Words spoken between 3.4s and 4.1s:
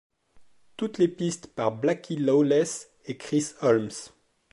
Holmes.